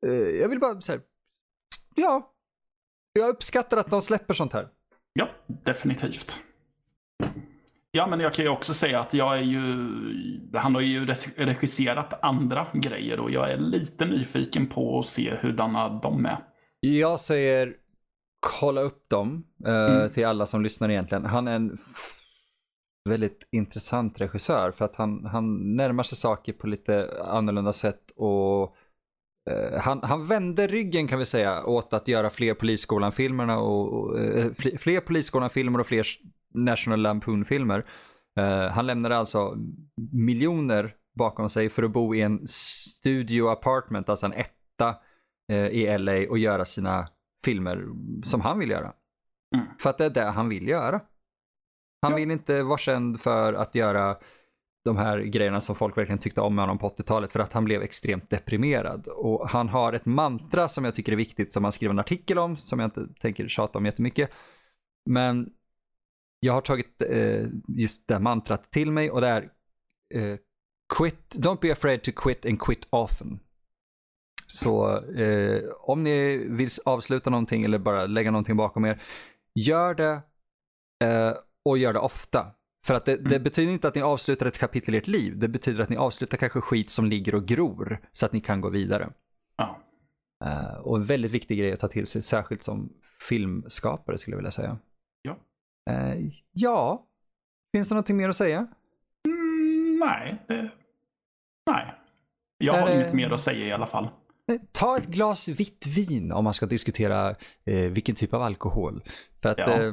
uh, 0.07 0.13
jag 0.15 0.49
vill 0.49 0.61
bara 0.61 0.81
säga, 0.81 1.01
ja, 1.95 2.33
jag 3.13 3.29
uppskattar 3.29 3.77
att 3.77 3.91
de 3.91 4.03
släpper 4.03 4.35
sånt 4.35 4.53
här. 4.53 4.69
Ja, 5.13 5.29
definitivt. 5.47 6.41
Ja, 7.91 8.07
men 8.07 8.21
jag 8.21 8.35
kan 8.35 8.45
ju 8.45 8.51
också 8.51 8.75
säga 8.75 9.01
att 9.01 9.15
jag 9.15 9.39
är 9.39 9.43
ju... 9.43 9.65
Han 10.55 10.75
har 10.75 10.83
ju 10.83 11.07
regisserat 11.37 12.25
andra 12.25 12.67
grejer 12.73 13.21
och 13.21 13.31
jag 13.31 13.51
är 13.53 13.57
lite 13.57 14.05
nyfiken 14.05 14.67
på 14.67 14.99
att 15.01 15.07
se 15.07 15.35
hurdana 15.41 15.89
de 15.89 16.27
är. 16.27 16.39
Jag 16.81 17.21
säger 17.21 17.75
kolla 18.61 18.81
upp 18.81 19.09
dem 19.09 19.45
eh, 19.67 19.95
Mm. 19.95 20.11
till 20.11 20.27
alla 20.27 20.47
som 20.47 20.63
lyssnar 20.63 20.91
egentligen. 20.91 21.25
Han 21.25 21.49
är 21.49 21.53
en 21.55 21.79
väldigt 23.09 23.49
intressant 23.53 24.21
regissör 24.21 24.71
för 24.71 24.85
att 24.85 24.97
han, 24.97 25.25
han 25.25 25.77
närmar 25.77 26.03
sig 26.03 26.19
saker 26.19 26.53
på 26.53 26.67
lite 26.67 27.23
annorlunda 27.25 27.73
sätt 27.73 28.11
och 28.17 28.77
eh, 29.51 29.81
han, 29.81 30.03
han 30.03 30.27
vände 30.27 30.67
ryggen 30.67 31.09
kan 31.09 31.19
vi 31.19 31.25
säga 31.25 31.65
åt 31.65 31.93
att 31.93 32.09
göra 32.09 32.31
fler 32.31 32.55
Polisskolan-filmerna 32.55 33.59
och, 33.59 33.93
och 33.93 34.21
eh, 34.21 34.53
fler, 34.79 35.01
Polisskolan-filmer 35.01 35.79
och 35.79 35.87
fler 35.87 36.07
National 36.55 37.01
Lampoon-filmer. 37.01 37.87
Eh, 38.39 38.69
han 38.69 38.87
lämnade 38.87 39.17
alltså 39.17 39.57
miljoner 40.13 40.95
bakom 41.19 41.49
sig 41.49 41.69
för 41.69 41.83
att 41.83 41.91
bo 41.93 42.15
i 42.15 42.23
en 42.23 42.47
studio 42.47 43.49
apartment, 43.49 44.09
alltså 44.09 44.27
en 44.27 44.33
etta 44.33 44.97
eh, 45.53 45.67
i 45.67 45.99
LA 45.99 46.31
och 46.31 46.39
göra 46.39 46.65
sina 46.65 47.09
filmer 47.45 47.85
som 48.25 48.41
han 48.41 48.59
vill 48.59 48.71
göra. 48.71 48.93
Mm. 49.55 49.67
För 49.83 49.91
att 49.91 49.99
det 49.99 50.05
är 50.05 50.11
det 50.11 50.25
han 50.25 50.49
vill 50.49 50.69
göra. 50.69 51.01
Han 52.03 52.15
vill 52.15 52.31
inte 52.31 52.63
vara 52.63 52.79
känd 52.79 53.21
för 53.21 53.55
att 53.55 53.75
göra 53.75 54.17
de 54.85 54.97
här 54.97 55.19
grejerna 55.19 55.61
som 55.61 55.75
folk 55.75 55.99
verkligen 55.99 56.19
tyckte 56.19 56.41
om 56.41 56.55
med 56.55 56.63
honom 56.63 56.79
på 56.79 56.89
80-talet 56.89 57.33
för 57.33 57.41
att 57.41 57.53
han 57.53 57.65
blev 57.65 57.83
extremt 57.83 58.31
deprimerad. 58.31 59.09
Och 59.09 59.49
han 59.49 59.69
har 59.69 59.93
ett 59.93 60.07
mantra 60.07 60.69
som 60.69 60.85
jag 60.85 60.95
tycker 60.95 61.13
är 61.13 61.17
viktigt 61.17 61.53
som 61.53 61.65
han 61.65 61.73
skrev 61.73 61.91
en 61.91 61.99
artikel 61.99 62.39
om 62.39 62.57
som 62.57 62.79
jag 62.79 62.87
inte 62.87 63.07
tänker 63.21 63.49
tjata 63.49 63.79
om 63.79 63.87
jättemycket. 63.87 64.31
Men 65.11 65.51
jag 66.41 66.53
har 66.53 66.61
tagit 66.61 67.03
eh, 67.03 67.47
just 67.69 68.09
det 68.09 68.19
mantrat 68.19 68.71
till 68.71 68.93
mig 68.93 69.11
och 69.11 69.21
det 69.21 69.29
är 69.29 69.43
eh, 70.15 70.39
quit, 70.99 71.37
don't 71.37 71.61
be 71.61 71.73
afraid 71.73 72.03
to 72.03 72.11
quit 72.17 72.47
and 72.47 72.61
quit 72.61 72.87
often. 72.91 73.41
Så 74.47 74.99
eh, 75.13 75.63
om 75.81 76.05
ni 76.05 76.37
vill 76.37 76.69
avsluta 76.85 77.31
någonting 77.31 77.65
eller 77.65 77.79
bara 77.79 78.07
lägga 78.07 78.31
någonting 78.31 78.57
bakom 78.57 78.85
er, 78.85 79.03
gör 79.55 79.95
det 79.95 80.21
eh, 81.05 81.33
och 81.69 81.79
gör 81.79 81.93
det 81.93 81.99
ofta. 81.99 82.47
För 82.87 82.95
att 82.95 83.05
det, 83.05 83.17
det 83.17 83.31
Mm. 83.31 83.43
betyder 83.43 83.73
inte 83.73 83.89
att 83.89 83.95
ni 83.95 84.03
avslutar 84.03 84.47
ett 84.47 84.59
kapitel 84.59 84.95
i 84.95 84.99
ert 84.99 85.07
liv. 85.07 85.39
Det 85.39 85.49
betyder 85.49 85.83
att 85.83 85.89
ni 85.89 85.97
avslutar 85.97 86.39
kanske 86.39 86.61
skit 86.61 86.91
som 86.91 87.07
ligger 87.07 87.35
och 87.35 87.47
gror 87.47 87.99
så 88.13 88.27
att 88.27 88.33
ni 88.33 88.41
kan 88.41 88.61
gå 88.61 88.69
vidare. 88.69 89.11
Ja. 89.57 89.79
Eh, 90.45 90.75
och 90.81 90.97
en 90.97 91.05
väldigt 91.05 91.31
viktig 91.33 91.59
grej 91.59 91.73
att 91.73 91.81
ta 91.81 91.89
till 91.89 92.07
sig, 92.07 92.23
särskilt 92.23 92.63
som 92.63 92.93
filmskapare 93.29 94.19
skulle 94.19 94.33
jag 94.35 94.39
vilja 94.39 94.51
säga. 94.51 94.79
Ja. 95.23 95.37
Eh, 95.91 96.17
ja, 96.53 97.07
finns 97.75 97.89
det 97.89 97.95
någonting 97.95 98.17
mer 98.17 98.29
att 98.29 98.37
säga? 98.37 98.67
Mm, 99.27 99.99
nej. 100.01 100.45
Det... 100.49 100.71
Nej. 101.71 101.95
Jag 102.59 102.75
har 102.81 102.87
det- 102.89 102.95
inget 102.95 103.13
mer 103.15 103.31
att 103.31 103.41
säga 103.41 103.67
i 103.67 103.73
alla 103.73 103.87
fall. 103.87 104.05
Eh, 104.53 104.61
Ta 104.73 104.97
ett 104.97 105.07
glas 105.07 105.49
vitt 105.49 105.87
vin 105.87 106.33
om 106.33 106.45
man 106.45 106.55
ska 106.55 106.67
diskutera 106.67 107.31
eh, 107.65 107.91
vilken 107.91 108.15
typ 108.15 108.35
av 108.35 108.43
alkohol. 108.43 109.03
För 109.43 109.49
att 109.49 109.59
Ja. 109.59 109.83
eh, 109.83 109.93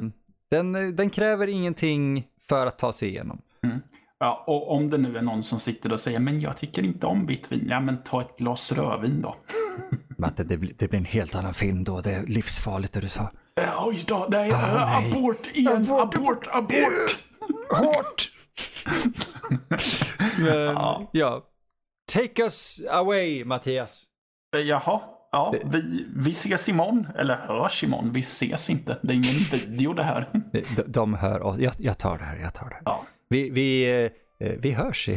den, 0.50 0.74
eh, 0.74 0.82
den 0.88 1.10
kräver 1.10 1.46
ingenting 1.46 2.24
för 2.48 2.66
att 2.66 2.78
ta 2.78 2.92
sig 2.92 3.08
igenom. 3.08 3.40
Ja, 4.18 4.44
och 4.46 4.70
om 4.72 4.90
det 4.90 4.98
nu 4.98 5.16
är 5.18 5.22
någon 5.22 5.42
som 5.42 5.58
sitter 5.60 5.92
och 5.92 6.00
säger 6.00 6.18
men 6.18 6.40
jag 6.40 6.56
tycker 6.56 6.82
inte 6.84 7.06
om 7.06 7.26
vitt 7.26 7.52
vin. 7.52 7.66
Ja, 7.70 7.80
men 7.80 8.02
ta 8.02 8.20
ett 8.20 8.36
glas 8.38 8.72
rödvin 8.72 9.22
då. 9.22 9.36
Matte, 10.18 10.44
det, 10.44 10.56
blir- 10.56 10.74
det 10.78 10.88
blir 10.88 10.98
en 10.98 11.04
helt 11.04 11.34
annan 11.34 11.54
film 11.54 11.84
då. 11.84 12.00
Det 12.00 12.12
är 12.12 12.26
livsfarligt 12.26 12.92
det 12.92 13.00
du 13.00 13.08
sa. 13.08 13.30
Äh, 13.60 13.86
oj 13.86 14.04
då, 14.06 14.26
nej, 14.30 14.52
Ah, 14.52 14.56
äh, 14.56 15.00
nej. 15.00 15.12
abort 15.12 15.46
igen, 15.52 15.76
Abort, 15.90 16.14
abort, 16.16 16.46
abort. 16.52 17.16
Hårt! 17.70 18.28
Men, 20.38 20.46
Ja. 20.46 21.10
ja. 21.12 21.42
Take 22.12 22.42
us 22.42 22.80
away, 22.90 23.44
Mattias. 23.44 24.04
Jaha, 24.64 25.00
ja, 25.36 25.54
vi, 25.64 26.06
vi 26.16 26.30
ses 26.30 26.68
imorgon. 26.68 27.06
Eller 27.18 27.36
hörs 27.36 27.84
imorgon. 27.84 28.12
Vi 28.12 28.20
ses 28.20 28.70
inte. 28.70 28.98
Det 29.02 29.12
är 29.12 29.14
ingen 29.14 29.34
video 29.52 29.92
det 29.92 30.02
här. 30.02 30.28
De, 30.76 30.82
de 30.86 31.14
hör 31.14 31.42
oss. 31.42 31.58
Jag, 31.58 31.72
jag 31.78 31.98
tar 31.98 32.18
det 32.18 32.24
här, 32.24 32.38
jag 32.38 32.54
tar 32.54 32.68
det 32.68 32.74
här. 32.74 32.82
Ja, 32.84 33.04
Vi, 33.28 33.50
vi, 33.50 33.94
eh, 34.40 34.52
vi 34.58 34.72
hörs, 34.72 35.08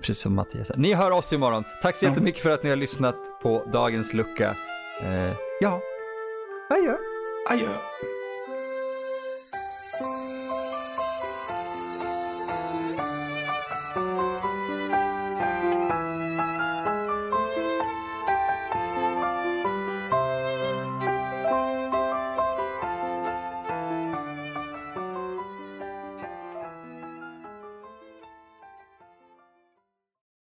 precis 0.00 0.18
som 0.18 0.34
Mattias. 0.34 0.70
Ni 0.76 0.92
hör 0.94 1.10
oss 1.10 1.32
imorgon. 1.32 1.64
Tack 1.82 1.96
så 1.96 2.06
jättemycket 2.06 2.42
för 2.42 2.50
att 2.50 2.62
ni 2.62 2.70
har 2.70 2.76
lyssnat 2.76 3.16
på 3.42 3.64
dagens 3.72 4.14
lucka. 4.14 4.56
Eh, 5.02 5.32
ja, 5.60 5.80
adjö. 6.70 6.94
adjö. 7.50 7.74